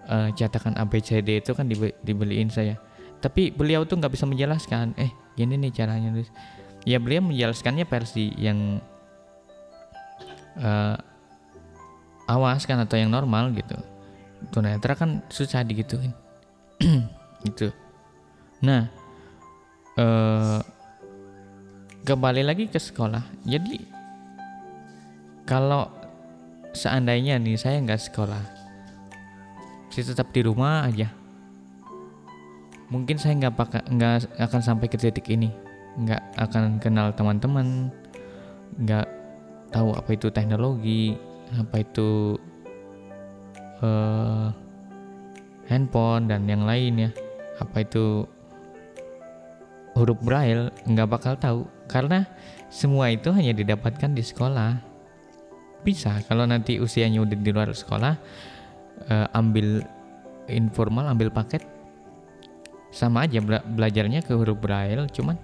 uh, 0.09 0.29
cetakan 0.33 0.75
ABCD 0.79 1.43
itu 1.43 1.51
kan 1.53 1.67
dibe 1.67 1.95
dibeliin 2.01 2.49
saya. 2.49 2.79
Tapi 3.23 3.55
beliau 3.55 3.87
tuh 3.87 3.99
nggak 3.99 4.13
bisa 4.13 4.27
menjelaskan 4.27 4.95
eh 4.99 5.11
gini 5.33 5.55
nih 5.55 5.71
caranya 5.71 6.11
nulis 6.11 6.29
ya 6.83 6.99
beliau 6.99 7.23
menjelaskannya 7.23 7.87
versi 7.87 8.35
yang 8.35 8.79
uh, 10.59 10.95
awas 12.27 12.63
kan 12.67 12.79
atau 12.83 12.99
yang 12.99 13.11
normal 13.11 13.51
gitu. 13.55 13.75
Tunanetra 14.51 14.95
kan 14.99 15.23
susah 15.31 15.63
digituin. 15.63 16.11
Itu 17.49 17.71
nah 18.63 18.87
uh, 19.99 20.63
kembali 22.07 22.43
lagi 22.47 22.67
ke 22.71 22.79
sekolah. 22.79 23.23
Jadi 23.43 23.79
kalau 25.43 25.91
seandainya 26.71 27.39
nih 27.39 27.59
saya 27.59 27.79
nggak 27.83 28.03
sekolah 28.11 28.62
saya 29.93 30.09
tetap 30.09 30.33
di 30.33 30.41
rumah 30.41 30.89
aja. 30.89 31.13
Mungkin 32.89 33.21
saya 33.21 33.37
nggak 33.37 33.53
pakai 33.53 33.81
nggak 33.93 34.41
akan 34.41 34.61
sampai 34.65 34.89
ke 34.89 34.97
titik 34.97 35.29
ini. 35.29 35.53
Nggak 36.01 36.21
akan 36.41 36.81
kenal 36.81 37.13
teman-teman. 37.13 37.93
Nggak 38.81 39.05
tahu 39.69 39.93
apa 39.93 40.09
itu 40.17 40.33
teknologi 40.33 41.13
apa 41.53 41.85
itu 41.85 42.33
uh, 43.85 44.49
handphone 45.69 46.25
dan 46.25 46.49
yang 46.49 46.65
lain 46.65 47.09
ya. 47.09 47.11
Apa 47.61 47.85
itu 47.85 48.25
huruf 49.93 50.17
braille 50.25 50.73
nggak 50.89 51.05
bakal 51.05 51.37
tahu. 51.37 51.61
Karena 51.85 52.25
semua 52.73 53.13
itu 53.13 53.29
hanya 53.29 53.53
didapatkan 53.53 54.09
di 54.09 54.25
sekolah. 54.25 54.73
Bisa 55.85 56.17
kalau 56.25 56.49
nanti 56.49 56.81
usianya 56.81 57.21
udah 57.21 57.37
di 57.37 57.51
luar 57.53 57.69
sekolah 57.69 58.17
uh, 59.09 59.27
ambil 59.37 59.83
informal 60.47 61.07
ambil 61.07 61.31
paket 61.31 61.63
sama 62.93 63.25
aja 63.25 63.41
bela 63.41 63.59
belajarnya 63.65 64.21
ke 64.21 64.37
huruf 64.37 64.59
braille 64.59 65.09
cuman 65.09 65.39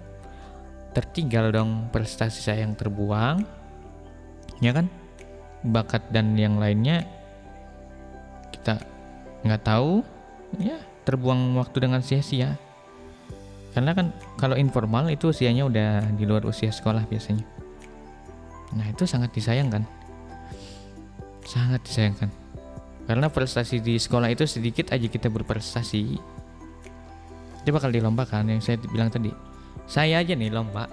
tertinggal 0.94 1.50
dong 1.50 1.90
prestasi 1.90 2.38
saya 2.42 2.66
yang 2.66 2.74
terbuang 2.74 3.42
ya 4.62 4.76
kan? 4.76 4.86
Bakat 5.60 6.08
dan 6.08 6.36
yang 6.40 6.56
lainnya 6.56 7.04
kita 8.54 8.80
nggak 9.44 9.62
tahu 9.64 10.04
ya 10.60 10.78
terbuang 11.04 11.56
waktu 11.56 11.88
dengan 11.88 12.00
sia-sia. 12.04 12.56
Karena 13.70 13.94
kan 13.94 14.10
kalau 14.34 14.58
informal 14.58 15.06
itu 15.12 15.30
usianya 15.30 15.62
udah 15.66 16.10
di 16.16 16.24
luar 16.26 16.42
usia 16.42 16.74
sekolah 16.74 17.06
biasanya. 17.06 17.44
Nah 18.74 18.86
itu 18.88 19.06
sangat 19.06 19.30
disayangkan. 19.30 19.86
Sangat 21.46 21.82
disayangkan 21.82 22.30
karena 23.10 23.26
prestasi 23.26 23.82
di 23.82 23.98
sekolah 23.98 24.30
itu 24.30 24.46
sedikit 24.46 24.94
aja 24.94 25.02
kita 25.10 25.26
berprestasi. 25.26 26.14
Dia 27.66 27.72
bakal 27.74 27.90
dilombakan 27.90 28.54
yang 28.54 28.62
saya 28.62 28.78
bilang 28.86 29.10
tadi. 29.10 29.34
Saya 29.90 30.22
aja 30.22 30.30
nih 30.30 30.46
lomba. 30.46 30.86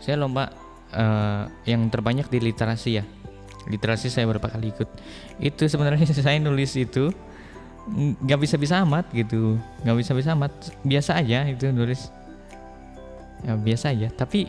Saya 0.00 0.16
lomba 0.16 0.48
uh, 0.96 1.44
yang 1.68 1.92
terbanyak 1.92 2.32
di 2.32 2.40
literasi 2.40 2.96
ya. 2.96 3.04
Literasi 3.68 4.08
saya 4.08 4.24
berapa 4.24 4.48
kali 4.48 4.72
ikut. 4.72 4.88
Itu 5.44 5.68
sebenarnya 5.68 6.08
saya 6.24 6.40
nulis 6.40 6.72
itu 6.72 7.12
nggak 8.24 8.40
bisa 8.40 8.56
bisa 8.56 8.80
amat 8.80 9.12
gitu. 9.12 9.60
Nggak 9.84 9.96
bisa 10.00 10.16
bisa 10.16 10.32
amat. 10.32 10.56
Biasa 10.88 11.20
aja 11.20 11.52
itu 11.52 11.68
nulis. 11.68 12.08
Ya 13.44 13.60
biasa 13.60 13.92
aja. 13.92 14.08
Tapi 14.08 14.48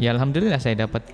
ya 0.00 0.16
alhamdulillah 0.16 0.64
saya 0.64 0.88
dapat 0.88 1.04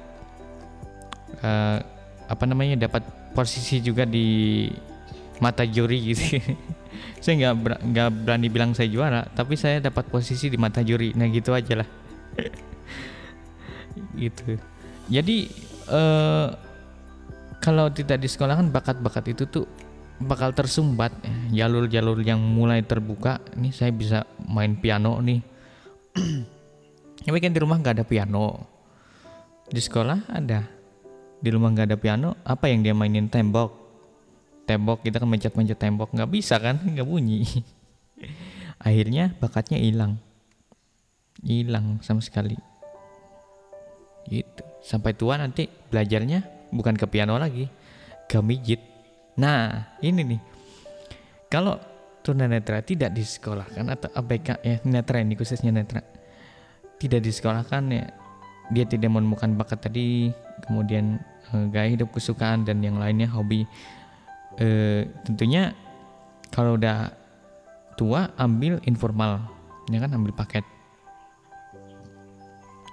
uh, 1.42 1.82
apa 2.30 2.44
namanya 2.46 2.86
dapat 2.86 3.02
posisi 3.34 3.82
juga 3.82 4.06
di 4.06 4.70
mata 5.42 5.66
juri 5.66 6.14
gitu. 6.14 6.38
Saya 7.24 7.34
nggak 7.40 7.56
ber, 7.58 7.72
berani 8.22 8.52
bilang 8.52 8.76
saya 8.76 8.86
juara 8.86 9.24
tapi 9.24 9.56
saya 9.56 9.80
dapat 9.80 10.06
posisi 10.12 10.52
di 10.52 10.60
mata 10.60 10.84
juri. 10.84 11.16
Nah 11.16 11.26
gitu 11.32 11.56
aja 11.56 11.82
lah. 11.82 11.88
Gitu. 14.14 14.58
Jadi 15.08 15.48
uh, 15.88 16.52
kalau 17.62 17.88
tidak 17.88 18.20
di 18.20 18.28
sekolah 18.28 18.58
kan 18.60 18.68
bakat-bakat 18.68 19.24
itu 19.32 19.48
tuh 19.48 19.64
bakal 20.20 20.52
tersumbat. 20.52 21.14
Jalur-jalur 21.54 22.20
yang 22.20 22.42
mulai 22.42 22.84
terbuka 22.84 23.40
ini 23.56 23.72
saya 23.72 23.90
bisa 23.94 24.28
main 24.44 24.76
piano 24.76 25.16
nih. 25.22 25.40
Tapi 27.24 27.38
kan 27.40 27.56
di 27.56 27.60
rumah 27.62 27.80
nggak 27.80 28.02
ada 28.02 28.06
piano. 28.06 28.68
Di 29.64 29.80
sekolah 29.80 30.28
ada 30.28 30.73
di 31.44 31.52
rumah 31.52 31.68
nggak 31.68 31.92
ada 31.92 31.98
piano 32.00 32.40
apa 32.40 32.72
yang 32.72 32.80
dia 32.80 32.96
mainin? 32.96 33.28
Tembok. 33.28 33.84
Tembok 34.64 35.04
kita 35.04 35.20
kan 35.20 35.28
mencet-mencet 35.28 35.76
tembok. 35.76 36.16
Nggak 36.16 36.30
bisa 36.32 36.56
kan? 36.56 36.80
Nggak 36.96 37.04
bunyi. 37.04 37.44
Akhirnya 38.86 39.36
bakatnya 39.36 39.76
hilang. 39.76 40.16
Hilang 41.44 42.00
sama 42.00 42.24
sekali. 42.24 42.56
Gitu. 44.24 44.64
Sampai 44.80 45.12
tua 45.12 45.36
nanti 45.36 45.68
belajarnya 45.68 46.72
bukan 46.72 46.96
ke 46.96 47.04
piano 47.12 47.36
lagi. 47.36 47.68
Ke 48.24 48.40
mijit. 48.40 48.80
Nah 49.36 49.92
ini 50.00 50.24
nih. 50.24 50.40
Kalau 51.52 51.76
tunanetra 52.24 52.80
tidak 52.80 53.12
disekolahkan 53.12 53.84
atau 53.92 54.08
ABK 54.16 54.64
ya 54.64 54.80
netra 54.88 55.20
ini 55.20 55.36
khususnya 55.36 55.76
netra 55.76 56.00
tidak 56.96 57.20
disekolahkan 57.20 57.84
ya 57.92 58.08
dia 58.72 58.88
tidak 58.88 59.12
menemukan 59.12 59.52
bakat 59.60 59.84
tadi 59.84 60.32
kemudian 60.64 61.20
gaya 61.70 61.88
hidup 61.92 62.10
kesukaan 62.14 62.64
dan 62.64 62.80
yang 62.80 62.96
lainnya 62.96 63.28
hobi. 63.30 63.68
Eh, 64.56 65.10
tentunya 65.26 65.74
kalau 66.54 66.78
udah 66.78 67.10
tua 67.98 68.30
ambil 68.38 68.78
informal 68.86 69.42
ya 69.90 69.98
kan 70.00 70.14
ambil 70.14 70.32
paket. 70.34 70.64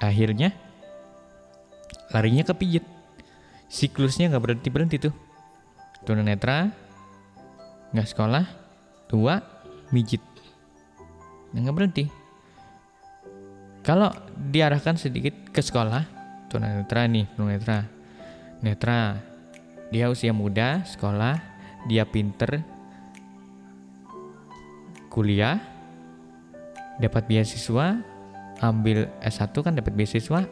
Akhirnya 0.01 0.51
larinya 2.11 2.43
ke 2.43 2.53
pijit. 2.57 2.85
Siklusnya 3.71 4.33
nggak 4.33 4.43
berhenti 4.43 4.69
berhenti 4.73 4.97
tuh. 4.99 5.13
Tunanetra 6.03 6.73
nggak 7.93 8.07
sekolah 8.09 8.45
tua 9.07 9.39
mijit. 9.93 10.23
Nggak 11.53 11.75
berhenti. 11.75 12.05
Kalau 13.81 14.13
diarahkan 14.37 14.97
sedikit 14.97 15.33
ke 15.49 15.61
sekolah 15.61 16.05
tunanetra 16.51 17.07
nih 17.09 17.25
tunanetra 17.33 18.00
netra. 18.61 19.19
Dia 19.91 20.07
usia 20.07 20.31
muda 20.31 20.85
sekolah. 20.87 21.41
Dia 21.89 22.07
pinter. 22.07 22.63
Kuliah. 25.11 25.59
Dapat 27.01 27.27
beasiswa. 27.27 27.99
Ambil 28.61 29.09
S1 29.19 29.51
kan 29.51 29.73
dapat 29.75 29.93
beasiswa. 29.97 30.45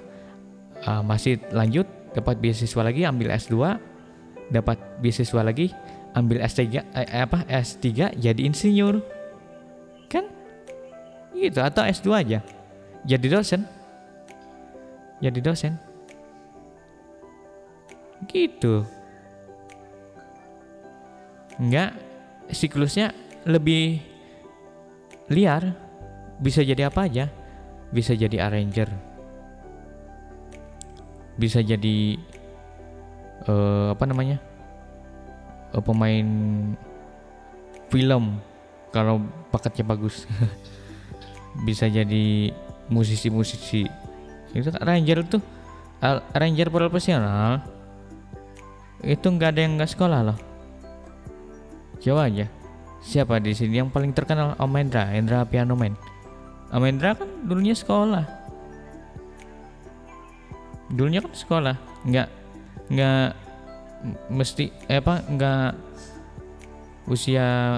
Uh, 0.83 1.01
masih 1.05 1.37
lanjut 1.53 1.85
dapat 2.17 2.41
beasiswa 2.41 2.81
lagi 2.81 3.03
ambil 3.05 3.35
S2 3.35 3.77
dapat 4.49 4.79
beasiswa 5.03 5.43
lagi 5.43 5.75
ambil 6.15 6.41
S3 6.41 6.81
eh, 6.81 7.21
apa 7.21 7.45
S3 7.45 8.17
jadi 8.17 8.41
insinyur. 8.41 9.03
Kan? 10.09 10.25
Gitu 11.37 11.61
atau 11.61 11.85
S2 11.85 12.07
aja. 12.15 12.39
Jadi 13.05 13.27
dosen. 13.29 13.61
Jadi 15.19 15.39
dosen 15.43 15.88
gitu 18.27 18.83
Enggak, 21.59 21.91
siklusnya 22.55 23.11
lebih 23.43 23.99
liar. 25.27 25.75
Bisa 26.39 26.63
jadi 26.63 26.87
apa 26.87 27.03
aja. 27.03 27.27
Bisa 27.91 28.15
jadi 28.15 28.47
arranger. 28.47 28.87
Bisa 31.35 31.59
jadi 31.59 32.15
uh, 33.43 33.91
apa 33.91 34.03
namanya? 34.07 34.39
Uh, 35.75 35.83
pemain 35.83 36.27
film 37.91 38.39
kalau 38.95 39.19
bakatnya 39.51 39.83
bagus. 39.83 40.23
bisa 41.67 41.91
jadi 41.91 42.55
musisi-musisi. 42.87 43.83
Itu 44.55 44.71
arranger 44.79 45.27
tuh 45.27 45.43
arranger 45.99 46.71
profesional 46.71 47.78
itu 49.03 49.25
nggak 49.25 49.49
ada 49.55 49.61
yang 49.63 49.73
nggak 49.79 49.91
sekolah 49.95 50.21
loh 50.31 50.39
Coba 51.99 52.31
aja. 52.31 52.47
Siapa 53.03 53.43
di 53.43 53.51
sini 53.51 53.79
yang 53.79 53.91
paling 53.91 54.15
terkenal 54.15 54.55
Om 54.55 54.75
Hendra 54.75 55.43
Piano 55.47 55.75
Man. 55.75 55.95
Om 56.71 56.83
Hendra 56.83 57.15
kan 57.15 57.27
dulunya 57.43 57.75
sekolah. 57.75 58.23
Dulunya 60.89 61.19
kan 61.19 61.33
sekolah, 61.35 61.75
nggak 62.07 62.27
nggak 62.89 63.25
mesti 64.31 64.71
eh 64.87 65.03
apa 65.03 65.21
nggak 65.27 65.69
usia 67.11 67.77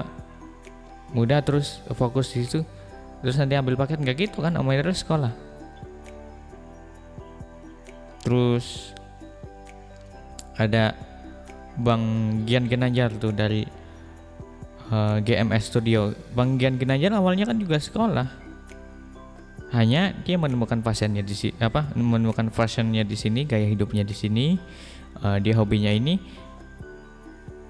muda 1.12 1.42
terus 1.44 1.82
fokus 1.92 2.32
di 2.32 2.46
situ 2.46 2.64
terus 3.20 3.36
nanti 3.36 3.58
ambil 3.58 3.76
paket 3.76 4.00
nggak 4.00 4.16
gitu 4.16 4.40
kan 4.40 4.54
omongnya 4.56 4.86
terus 4.86 5.02
sekolah 5.04 5.34
terus 8.24 8.96
ada 10.56 10.94
Bang 11.80 12.02
Gian 12.44 12.68
Ginanjar 12.68 13.12
tuh 13.16 13.32
dari 13.32 13.64
uh, 14.92 15.16
eh, 15.16 15.24
GMS 15.24 15.72
Studio. 15.72 16.12
Bang 16.36 16.60
Gian 16.60 16.76
Ginanjar 16.76 17.16
awalnya 17.16 17.48
kan 17.48 17.56
juga 17.56 17.80
sekolah. 17.80 18.28
Hanya 19.72 20.12
dia 20.28 20.36
menemukan 20.36 20.84
pasiennya 20.84 21.24
di 21.24 21.32
sini 21.32 21.56
apa 21.56 21.96
menemukan 21.96 22.52
fashionnya 22.52 23.08
di 23.08 23.16
sini 23.16 23.48
gaya 23.48 23.64
hidupnya 23.72 24.04
di 24.04 24.12
sini 24.12 24.60
uh, 25.24 25.40
dia 25.40 25.56
hobinya 25.56 25.88
ini. 25.88 26.20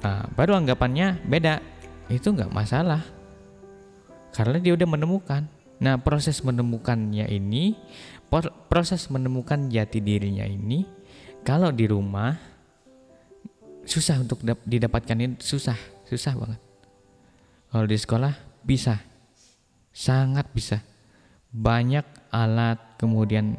Nah, 0.03 0.27
baru 0.35 0.59
anggapannya 0.59 1.23
beda. 1.23 1.63
Itu 2.11 2.35
nggak 2.35 2.51
masalah. 2.51 3.07
Karena 4.35 4.59
dia 4.59 4.75
udah 4.75 4.89
menemukan. 4.91 5.47
Nah 5.83 5.99
proses 5.99 6.39
menemukannya 6.47 7.27
ini 7.27 7.75
proses 8.71 9.11
menemukan 9.11 9.67
jati 9.67 9.99
dirinya 9.99 10.47
ini 10.47 10.87
kalau 11.43 11.75
di 11.75 11.91
rumah 11.91 12.39
susah 13.87 14.23
untuk 14.23 14.43
didapatkan 14.67 15.17
ini 15.19 15.37
susah 15.39 15.77
susah 16.07 16.35
banget. 16.37 16.61
Kalau 17.73 17.87
di 17.89 17.97
sekolah 17.97 18.35
bisa. 18.63 19.01
Sangat 19.93 20.49
bisa. 20.53 20.81
Banyak 21.53 22.33
alat 22.33 22.97
kemudian 22.97 23.57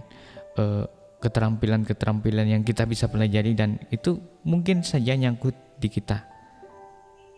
keterampilan 0.53 1.01
keterampilan-keterampilan 1.23 2.47
yang 2.51 2.63
kita 2.67 2.83
bisa 2.83 3.07
pelajari 3.07 3.55
dan 3.55 3.79
itu 3.89 4.19
mungkin 4.43 4.83
saja 4.83 5.15
nyangkut 5.15 5.55
di 5.79 5.87
kita. 5.87 6.25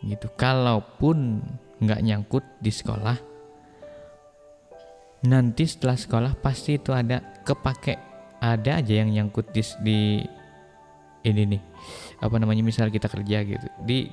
Gitu. 0.03 0.27
Kalaupun 0.35 1.43
nggak 1.79 2.01
nyangkut 2.01 2.43
di 2.63 2.71
sekolah 2.71 3.35
nanti 5.25 5.65
setelah 5.65 5.97
sekolah 5.97 6.31
pasti 6.39 6.77
itu 6.77 6.93
ada 6.93 7.19
kepake 7.43 7.97
ada 8.39 8.79
aja 8.79 8.93
yang 8.93 9.09
nyangkut 9.11 9.49
di, 9.51 9.61
di 9.81 9.99
ini 11.25 11.43
nih 11.57 11.61
apa 12.21 12.35
namanya 12.39 12.63
misal 12.63 12.87
kita 12.91 13.11
kerja 13.11 13.43
gitu 13.43 13.67
di 13.83 14.07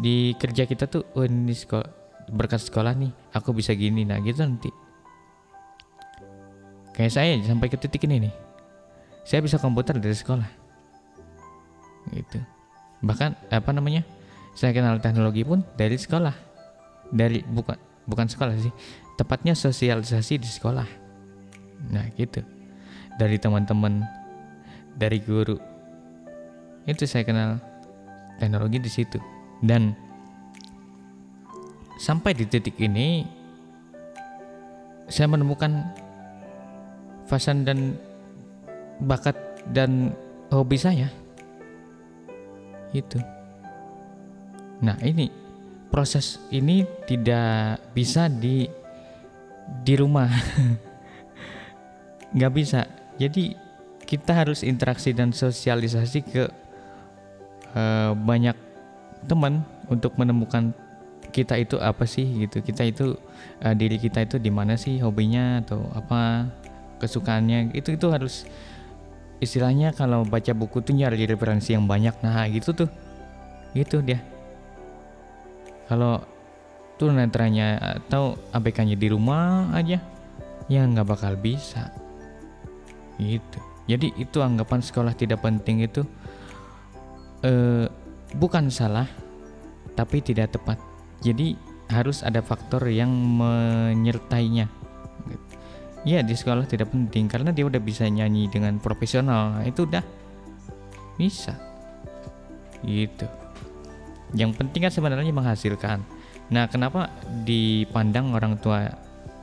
di 0.00 0.32
kerja 0.36 0.64
kita 0.68 0.88
tuh 0.88 1.04
oh 1.16 1.24
ini 1.24 1.52
sekolah 1.52 1.88
berkat 2.32 2.62
sekolah 2.64 2.92
nih 2.96 3.12
aku 3.32 3.54
bisa 3.54 3.72
gini 3.76 4.02
nah 4.02 4.18
gitu 4.20 4.42
nanti 4.42 4.68
Kayak 6.96 7.12
saya 7.12 7.36
sampai 7.44 7.68
ke 7.68 7.76
titik 7.76 8.08
ini 8.08 8.24
nih. 8.24 8.34
Saya 9.28 9.44
bisa 9.44 9.60
komputer 9.60 10.00
dari 10.00 10.16
sekolah. 10.16 10.48
Gitu. 12.08 12.40
Bahkan 13.04 13.52
apa 13.52 13.70
namanya? 13.76 14.00
Saya 14.56 14.72
kenal 14.72 14.96
teknologi 15.04 15.44
pun 15.44 15.60
dari 15.76 16.00
sekolah. 16.00 16.32
Dari 17.12 17.44
bukan 17.44 17.76
bukan 18.08 18.26
sekolah 18.32 18.56
sih. 18.56 18.72
Tepatnya 19.20 19.52
sosialisasi 19.52 20.40
di 20.40 20.48
sekolah. 20.48 20.88
Nah, 21.92 22.08
gitu. 22.16 22.40
Dari 23.20 23.36
teman-teman, 23.36 24.00
dari 24.96 25.20
guru. 25.20 25.60
Itu 26.86 27.02
saya 27.04 27.26
kenal 27.26 27.58
teknologi 28.38 28.78
di 28.78 28.90
situ. 28.90 29.18
Dan 29.58 29.90
sampai 31.98 32.36
di 32.36 32.46
titik 32.46 32.78
ini 32.78 33.26
saya 35.10 35.26
menemukan 35.26 35.82
fashion 37.26 37.66
dan 37.66 37.98
bakat 39.02 39.34
dan 39.74 40.14
hobi 40.54 40.78
saya. 40.78 41.10
Itu. 42.94 43.18
Nah 44.78 44.94
ini 45.02 45.26
proses 45.90 46.38
ini 46.54 46.86
tidak 47.10 47.82
bisa 47.90 48.30
di 48.30 48.70
di 49.82 49.94
rumah. 49.98 50.30
Nggak 52.36 52.52
bisa. 52.54 52.86
Jadi 53.16 53.56
kita 54.06 54.44
harus 54.44 54.62
interaksi 54.62 55.10
dan 55.10 55.34
sosialisasi 55.34 56.20
ke 56.22 56.65
uh, 57.76 58.16
banyak 58.16 58.56
teman 59.28 59.60
untuk 59.92 60.16
menemukan 60.16 60.72
kita 61.30 61.60
itu 61.60 61.76
apa 61.76 62.08
sih 62.08 62.24
gitu. 62.48 62.64
Kita 62.64 62.82
itu 62.82 63.20
uh, 63.60 63.74
diri 63.76 64.00
kita 64.00 64.24
itu 64.24 64.40
di 64.40 64.48
mana 64.48 64.80
sih 64.80 64.96
hobinya 65.04 65.60
atau 65.60 65.84
apa 65.92 66.48
kesukaannya. 66.98 67.76
Itu 67.76 67.92
itu 67.92 68.08
harus 68.08 68.48
istilahnya 69.44 69.92
kalau 69.92 70.24
baca 70.24 70.56
buku 70.56 70.80
tuh 70.80 70.96
nyari 70.96 71.28
referensi 71.28 71.76
yang 71.76 71.84
banyak. 71.84 72.16
Nah 72.24 72.48
gitu 72.48 72.72
tuh. 72.72 72.88
Gitu 73.76 74.00
dia. 74.00 74.24
Kalau 75.86 76.24
tuh 76.96 77.12
netranya 77.12 78.00
atau 78.00 78.40
ABK-nya 78.56 78.96
di 78.96 79.12
rumah 79.12 79.68
aja 79.76 80.00
ya 80.66 80.80
nggak 80.82 81.06
bakal 81.06 81.36
bisa. 81.36 81.92
Gitu. 83.20 83.60
Jadi 83.86 84.10
itu 84.18 84.42
anggapan 84.42 84.82
sekolah 84.82 85.14
tidak 85.14 85.44
penting 85.46 85.84
itu 85.86 86.02
eh, 87.44 87.86
bukan 88.36 88.68
salah 88.72 89.08
tapi 89.96 90.20
tidak 90.20 90.54
tepat. 90.56 90.76
Jadi 91.24 91.56
harus 91.88 92.20
ada 92.22 92.44
faktor 92.44 92.86
yang 92.90 93.10
menyertainya. 93.10 94.68
Ya 96.06 96.22
di 96.22 96.38
sekolah 96.38 96.70
tidak 96.70 96.94
penting 96.94 97.26
karena 97.26 97.50
dia 97.50 97.66
udah 97.66 97.82
bisa 97.82 98.06
nyanyi 98.06 98.46
dengan 98.46 98.78
profesional. 98.78 99.64
Itu 99.66 99.88
udah 99.90 100.04
bisa. 101.18 101.56
Gitu. 102.84 103.26
Yang 104.36 104.52
penting 104.60 104.86
kan 104.86 104.92
sebenarnya 104.92 105.32
menghasilkan. 105.34 106.04
Nah 106.52 106.70
kenapa 106.70 107.10
dipandang 107.42 108.30
orang 108.30 108.54
tua 108.62 108.86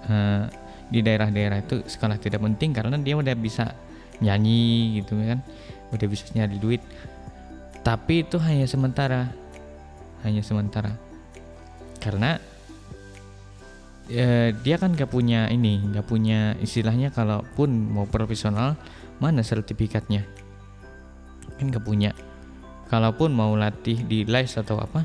uh, 0.08 0.44
di 0.88 1.04
daerah-daerah 1.04 1.66
itu 1.66 1.84
sekolah 1.84 2.16
tidak 2.22 2.40
penting? 2.40 2.72
Karena 2.72 2.96
dia 2.96 3.20
udah 3.20 3.36
bisa 3.36 3.76
nyanyi 4.24 5.04
gitu 5.04 5.20
kan. 5.20 5.44
Udah 5.92 6.08
bisa 6.08 6.32
nyari 6.32 6.56
duit 6.62 6.80
tapi 7.84 8.24
itu 8.24 8.40
hanya 8.40 8.64
sementara. 8.64 9.28
Hanya 10.24 10.40
sementara. 10.40 10.96
Karena 12.00 12.40
ya, 14.08 14.56
dia 14.56 14.76
kan 14.80 14.96
gak 14.96 15.12
punya 15.12 15.52
ini 15.52 15.84
gak 15.92 16.08
punya 16.08 16.56
istilahnya 16.64 17.12
kalaupun 17.12 17.92
mau 17.92 18.08
profesional 18.08 18.80
mana 19.20 19.44
sertifikatnya? 19.44 20.24
Kan 21.60 21.76
gak 21.76 21.84
punya. 21.84 22.16
Kalaupun 22.88 23.36
mau 23.36 23.52
latih 23.60 24.00
di 24.08 24.24
les 24.24 24.56
atau 24.56 24.80
apa 24.80 25.04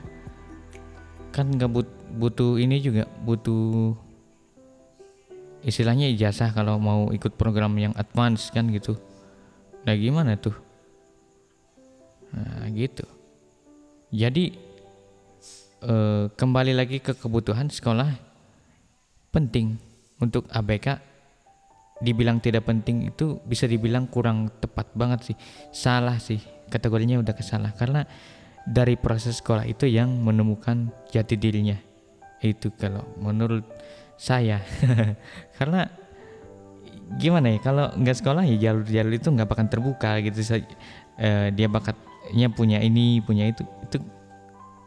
kan 1.35 1.51
gak 1.55 1.71
but, 1.71 1.89
butuh 2.19 2.59
ini 2.59 2.83
juga 2.83 3.07
butuh 3.23 3.95
istilahnya 5.63 6.11
ijazah 6.15 6.55
kalau 6.55 6.79
mau 6.79 7.11
ikut 7.11 7.35
program 7.35 7.75
yang 7.79 7.95
advance 7.99 8.55
kan 8.55 8.71
gitu. 8.71 8.99
Nah 9.83 9.95
gimana 9.95 10.39
tuh 10.39 10.68
nah 12.33 12.69
gitu. 12.73 13.05
Jadi 14.09 14.57
eh, 15.85 16.25
kembali 16.33 16.73
lagi 16.73 16.99
ke 16.99 17.17
kebutuhan 17.17 17.69
sekolah 17.69 18.11
penting. 19.33 19.79
Untuk 20.19 20.51
ABK 20.51 20.99
dibilang 22.03 22.43
tidak 22.43 22.67
penting 22.67 23.07
itu 23.07 23.39
bisa 23.47 23.71
dibilang 23.71 24.11
kurang 24.11 24.51
tepat 24.59 24.91
banget 24.99 25.31
sih. 25.31 25.37
Salah 25.71 26.19
sih 26.19 26.43
kategorinya 26.67 27.23
udah 27.23 27.35
kesalah. 27.37 27.71
Karena 27.79 28.03
dari 28.67 28.99
proses 28.99 29.39
sekolah 29.39 29.63
itu 29.65 29.87
yang 29.87 30.11
menemukan 30.11 30.91
jati 31.15 31.39
dirinya. 31.39 31.79
Itu 32.43 32.75
kalau 32.75 33.07
menurut 33.23 33.63
saya. 34.19 34.59
Karena 35.59 35.87
gimana 37.17 37.55
ya 37.55 37.59
kalau 37.63 37.89
nggak 37.95 38.17
sekolah 38.21 38.45
ya 38.45 38.69
jalur-jalur 38.69 39.15
itu 39.15 39.29
nggak 39.31 39.49
bakal 39.49 39.67
terbuka 39.71 40.19
gitu. 40.27 40.59
Uh, 41.19 41.51
dia 41.55 41.71
bakatnya 42.29 42.49
punya 42.53 42.79
ini 42.85 43.25
punya 43.25 43.49
itu 43.49 43.65
itu 43.89 43.97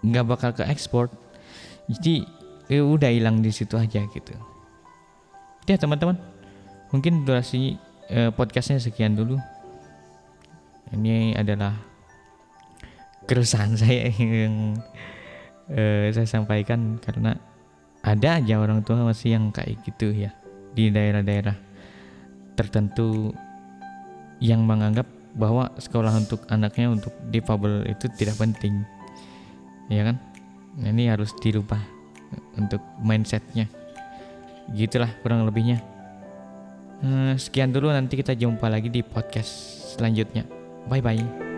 nggak 0.05 0.25
bakal 0.29 0.49
ke 0.53 0.61
ekspor 0.69 1.09
jadi 1.89 2.23
ya 2.71 2.87
udah 2.87 3.11
hilang 3.11 3.43
di 3.43 3.51
situ 3.51 3.75
aja 3.75 3.99
gitu. 4.07 4.33
Ya 5.67 5.75
teman-teman 5.75 6.15
mungkin 6.95 7.27
durasi 7.27 7.75
eh, 8.07 8.31
podcastnya 8.31 8.79
sekian 8.79 9.19
dulu. 9.19 9.35
Ini 10.95 11.35
adalah 11.35 11.75
keresahan 13.27 13.75
saya 13.81 14.07
yang 14.15 14.79
eh, 15.67 16.15
saya 16.15 16.27
sampaikan 16.27 16.95
karena 17.03 17.35
ada 18.01 18.41
aja 18.41 18.57
orang 18.57 18.81
tua 18.87 19.03
masih 19.03 19.35
yang 19.35 19.51
kayak 19.53 19.83
gitu 19.85 20.15
ya 20.15 20.33
di 20.71 20.89
daerah-daerah 20.89 21.53
tertentu 22.55 23.35
yang 24.41 24.65
menganggap 24.65 25.05
bahwa 25.35 25.71
sekolah 25.79 26.11
untuk 26.15 26.43
anaknya 26.51 26.91
untuk 26.91 27.13
difabel 27.31 27.87
itu 27.87 28.07
tidak 28.15 28.35
penting. 28.39 28.83
Ya 29.87 30.07
kan? 30.07 30.17
Nah, 30.79 30.89
ini 30.91 31.11
harus 31.11 31.35
dirubah 31.39 31.79
untuk 32.55 32.79
mindsetnya. 33.03 33.67
Gitulah 34.71 35.11
kurang 35.19 35.43
lebihnya. 35.43 35.83
Hmm, 37.01 37.33
sekian 37.35 37.73
dulu 37.73 37.89
nanti 37.89 38.15
kita 38.15 38.37
jumpa 38.37 38.69
lagi 38.69 38.87
di 38.87 39.01
podcast 39.01 39.49
selanjutnya. 39.97 40.45
Bye 40.87 41.01
bye 41.01 41.50